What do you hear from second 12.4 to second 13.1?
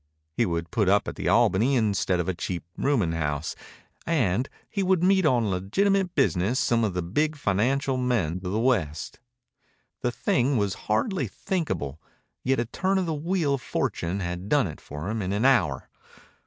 yet a turn of